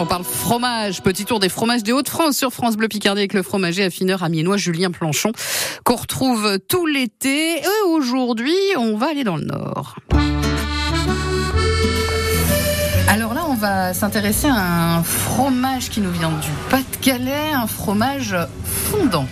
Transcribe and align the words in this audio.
On 0.00 0.06
parle 0.06 0.22
fromage, 0.22 1.02
petit 1.02 1.24
tour 1.24 1.40
des 1.40 1.48
fromages 1.48 1.82
des 1.82 1.90
Hauts-de-France 1.90 2.36
sur 2.36 2.52
France 2.52 2.76
Bleu 2.76 2.86
Picardie 2.86 3.18
avec 3.18 3.32
le 3.32 3.42
fromager 3.42 3.82
affineur 3.82 4.22
amiénois 4.22 4.56
Julien 4.56 4.92
Planchon 4.92 5.32
qu'on 5.82 5.96
retrouve 5.96 6.60
tout 6.68 6.86
l'été. 6.86 7.60
Aujourd'hui, 7.88 8.54
on 8.76 8.96
va 8.96 9.08
aller 9.10 9.24
dans 9.24 9.36
le 9.36 9.44
Nord. 9.44 9.96
Alors 13.08 13.34
là, 13.34 13.40
on 13.48 13.54
va 13.54 13.92
s'intéresser 13.92 14.46
à 14.46 14.98
un 14.98 15.02
fromage 15.02 15.90
qui 15.90 16.00
nous 16.00 16.12
vient 16.12 16.30
du 16.30 16.50
Pas-de-Calais, 16.70 17.52
un 17.52 17.66
fromage 17.66 18.36
fondant. 18.64 19.26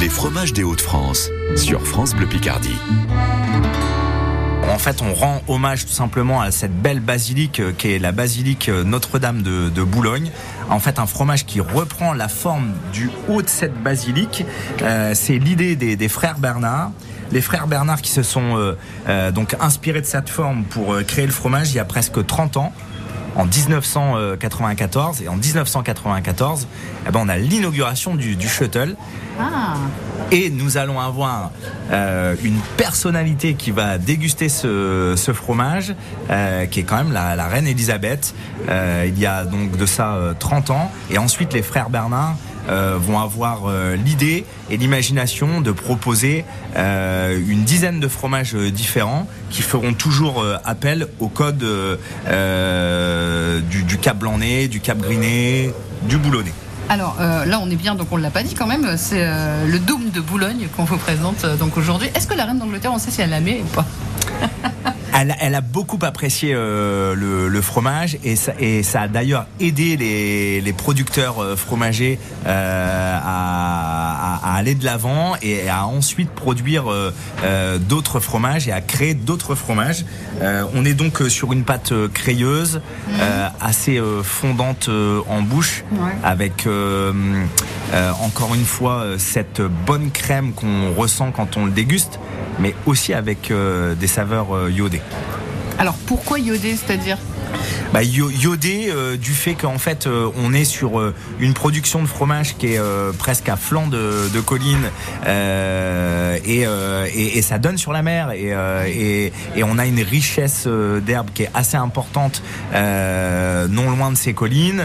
Les 0.00 0.08
fromages 0.08 0.54
des 0.54 0.62
Hauts-de-France 0.62 1.28
sur 1.56 1.86
France 1.86 2.14
Bleu 2.14 2.26
Picardie. 2.26 2.78
En 4.80 4.82
fait, 4.82 5.02
on 5.02 5.12
rend 5.12 5.42
hommage 5.46 5.84
tout 5.84 5.92
simplement 5.92 6.40
à 6.40 6.50
cette 6.50 6.74
belle 6.74 7.00
basilique 7.00 7.60
euh, 7.60 7.72
qui 7.76 7.92
est 7.92 7.98
la 7.98 8.12
basilique 8.12 8.70
euh, 8.70 8.82
Notre-Dame 8.82 9.42
de, 9.42 9.82
Boulogne. 9.82 10.30
En 10.70 10.78
fait, 10.78 10.98
un 10.98 11.04
fromage 11.04 11.44
qui 11.44 11.60
reprend 11.60 12.14
la 12.14 12.28
forme 12.28 12.72
du 12.90 13.10
haut 13.28 13.42
de 13.42 13.48
cette 13.50 13.74
basilique. 13.82 14.46
Euh, 14.80 15.12
c'est 15.14 15.36
l'idée 15.36 15.76
des, 15.76 16.08
frères 16.08 16.38
Bernard. 16.38 16.92
Les 17.30 17.42
frères 17.42 17.66
Bernard 17.66 18.00
qui 18.00 18.10
se 18.10 18.22
sont 18.22 18.74
donc 19.34 19.54
inspirés 19.60 20.00
de 20.00 20.06
cette 20.06 20.30
forme 20.30 20.64
pour 20.64 20.96
créer 21.06 21.26
le 21.26 21.32
fromage 21.32 21.70
il 21.70 21.76
y 21.76 21.78
a 21.78 21.84
presque 21.84 22.26
30 22.26 22.56
ans 22.56 22.72
en 23.40 23.46
1994 23.46 25.22
et 25.22 25.28
en 25.28 25.36
1994 25.36 26.66
eh 27.06 27.10
ben, 27.10 27.20
on 27.22 27.28
a 27.28 27.38
l'inauguration 27.38 28.14
du, 28.14 28.36
du 28.36 28.48
shuttle 28.48 28.96
Ah, 29.38 29.76
et 30.30 30.50
nous 30.50 30.76
allons 30.76 31.00
avoir 31.00 31.50
euh, 31.90 32.36
une 32.44 32.58
personnalité 32.76 33.54
qui 33.54 33.70
va 33.70 33.98
déguster 33.98 34.48
ce, 34.48 35.14
ce 35.16 35.32
fromage, 35.32 35.94
euh, 36.30 36.66
qui 36.66 36.80
est 36.80 36.82
quand 36.82 36.98
même 36.98 37.12
la, 37.12 37.34
la 37.34 37.48
reine 37.48 37.66
Elisabeth. 37.66 38.34
Euh, 38.68 39.06
il 39.08 39.18
y 39.18 39.26
a 39.26 39.44
donc 39.44 39.76
de 39.76 39.86
ça 39.86 40.14
euh, 40.14 40.34
30 40.38 40.70
ans. 40.70 40.92
Et 41.10 41.18
ensuite, 41.18 41.52
les 41.52 41.62
frères 41.62 41.90
Bernard 41.90 42.36
vont 42.70 43.18
avoir 43.18 43.66
euh, 43.66 43.96
l'idée 43.96 44.44
et 44.70 44.76
l'imagination 44.76 45.60
de 45.60 45.72
proposer 45.72 46.44
euh, 46.76 47.38
une 47.48 47.64
dizaine 47.64 48.00
de 48.00 48.08
fromages 48.08 48.54
euh, 48.54 48.70
différents 48.70 49.26
qui 49.50 49.62
feront 49.62 49.92
toujours 49.92 50.40
euh, 50.42 50.56
appel 50.64 51.08
au 51.18 51.28
code 51.28 51.62
euh, 51.62 51.96
euh, 52.28 53.60
du, 53.60 53.98
Cap 53.98 54.18
Blanc-Nez, 54.18 54.68
du 54.68 54.80
Cap 54.80 54.98
Griné, 54.98 55.70
du 56.02 56.16
Boulonnais. 56.16 56.52
alors 56.88 57.16
euh, 57.20 57.44
là, 57.44 57.60
on 57.62 57.70
est 57.70 57.76
bien, 57.76 57.94
donc 57.94 58.08
on 58.12 58.16
l'a 58.16 58.30
pas 58.30 58.42
dit 58.42 58.54
quand 58.54 58.66
même. 58.66 58.96
C'est 58.96 59.22
euh, 59.24 59.66
le 59.66 59.78
Dôme 59.78 60.10
de 60.10 60.20
Boulogne 60.20 60.68
qu'on 60.76 60.84
vous 60.84 60.96
présente 60.98 61.44
euh, 61.44 61.56
donc 61.56 61.76
aujourd'hui. 61.76 62.08
Est-ce 62.14 62.26
que 62.26 62.34
la 62.34 62.44
reine 62.44 62.58
d'Angleterre, 62.58 62.92
on 62.94 62.98
sait 62.98 63.10
si 63.10 63.20
elle 63.20 63.30
l'aimait 63.30 63.62
ou 63.62 63.68
pas? 63.74 63.86
Elle, 65.20 65.36
elle 65.38 65.54
a 65.54 65.60
beaucoup 65.60 65.98
apprécié 66.00 66.52
euh, 66.54 67.14
le, 67.14 67.48
le 67.48 67.60
fromage 67.60 68.16
et 68.24 68.36
ça, 68.36 68.52
et 68.58 68.82
ça 68.82 69.02
a 69.02 69.08
d'ailleurs 69.08 69.44
aidé 69.60 69.98
les, 69.98 70.62
les 70.62 70.72
producteurs 70.72 71.42
euh, 71.42 71.56
fromagers 71.56 72.18
euh, 72.46 73.18
à, 73.22 74.36
à- 74.46 74.50
à 74.52 74.56
aller 74.56 74.74
de 74.74 74.84
l'avant 74.86 75.34
et 75.42 75.68
à 75.68 75.84
ensuite 75.86 76.30
produire 76.30 76.90
euh, 76.90 77.12
euh, 77.44 77.76
d'autres 77.78 78.18
fromages 78.20 78.66
et 78.68 78.72
à 78.72 78.80
créer 78.80 79.12
d'autres 79.12 79.54
fromages. 79.54 80.06
Euh, 80.40 80.64
on 80.74 80.86
est 80.86 80.94
donc 80.94 81.20
sur 81.28 81.52
une 81.52 81.64
pâte 81.64 81.92
crayeuse, 82.14 82.80
euh, 83.20 83.48
assez 83.60 83.98
euh, 83.98 84.22
fondante 84.22 84.88
euh, 84.88 85.20
en 85.28 85.42
bouche, 85.42 85.84
Ouais. 85.92 86.12
avec 86.24 86.66
euh, 87.92 88.12
encore 88.20 88.54
une 88.54 88.64
fois 88.64 89.00
euh, 89.00 89.18
cette 89.18 89.60
bonne 89.60 90.10
crème 90.10 90.52
qu'on 90.52 90.92
ressent 90.94 91.32
quand 91.32 91.56
on 91.56 91.64
le 91.64 91.70
déguste, 91.70 92.18
mais 92.58 92.74
aussi 92.86 93.12
avec 93.12 93.50
euh, 93.50 93.94
des 93.94 94.06
saveurs 94.06 94.68
iodées. 94.70 95.02
Alors 95.78 95.94
pourquoi 96.06 96.38
iodé, 96.38 96.76
c'est-à-dire? 96.76 97.18
Bah, 97.92 98.04
iodé 98.04 98.88
euh, 98.88 99.16
du 99.16 99.32
fait 99.32 99.54
qu'en 99.54 99.78
fait 99.78 100.06
euh, 100.06 100.30
on 100.36 100.52
est 100.52 100.64
sur 100.64 101.00
euh, 101.00 101.12
une 101.40 101.54
production 101.54 102.00
de 102.02 102.06
fromage 102.06 102.56
qui 102.56 102.74
est 102.74 102.80
presque 103.18 103.48
à 103.48 103.56
flanc 103.56 103.88
de, 103.88 104.28
de 104.32 104.40
colline 104.40 104.90
et, 106.44 106.66
euh, 106.66 107.06
et, 107.14 107.38
et 107.38 107.42
ça 107.42 107.58
donne 107.58 107.78
sur 107.78 107.92
la 107.92 108.02
mer. 108.02 108.32
Et, 108.32 108.52
euh, 108.52 108.86
et, 108.86 109.32
et 109.56 109.64
on 109.64 109.78
a 109.78 109.86
une 109.86 110.02
richesse 110.02 110.64
euh, 110.66 111.00
d'herbe 111.00 111.28
qui 111.34 111.44
est 111.44 111.50
assez 111.54 111.76
importante 111.76 112.42
non 112.72 113.90
loin 113.90 114.10
de 114.10 114.16
ces 114.16 114.32
collines 114.32 114.82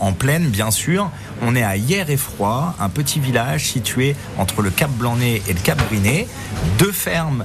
en 0.00 0.12
plaine 0.12 0.48
bien 0.48 0.70
sûr. 0.70 1.10
On 1.42 1.56
est 1.56 1.62
à 1.62 1.76
Hier 1.76 2.10
et 2.10 2.16
Froid 2.16 2.74
un 2.80 2.88
petit 2.88 3.20
village 3.20 3.68
situé 3.68 4.14
entre 4.38 4.62
le 4.62 4.70
Cap 4.70 4.90
Blanc-Nez 4.90 5.42
et 5.48 5.52
le 5.52 5.58
Cap 5.60 5.78
Griné 5.88 6.28
deux 6.78 6.92
fermes 6.92 7.44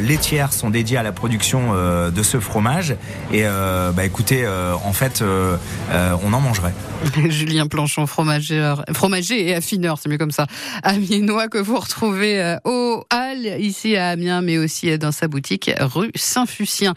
laitières 0.00 0.52
sont 0.52 0.70
dédiées 0.70 0.96
à 0.96 1.02
la 1.02 1.12
production 1.12 1.72
de 2.10 2.22
ce 2.22 2.40
fromage. 2.40 2.96
Et 3.32 3.44
bah 3.44 4.04
écoutez 4.04 4.46
en 4.48 4.92
fait 4.92 5.22
on 5.92 6.32
en 6.32 6.40
mangerait. 6.40 6.74
Julien 7.28 7.66
Planchon, 7.66 8.06
fromager, 8.06 8.74
fromager 8.92 9.48
et 9.48 9.54
affineur, 9.54 9.98
c'est 9.98 10.08
mieux 10.08 10.18
comme 10.18 10.30
ça. 10.30 10.46
Amiénois 10.82 11.48
que 11.48 11.58
vous 11.58 11.78
retrouvez 11.78 12.42
euh, 12.42 12.56
au 12.96 13.04
Hall, 13.12 13.60
ici 13.60 13.96
à 13.96 14.10
Amiens, 14.10 14.40
mais 14.40 14.58
aussi 14.58 14.98
dans 14.98 15.12
sa 15.12 15.28
boutique 15.28 15.70
rue 15.78 16.10
Saint-Fucien. 16.14 16.94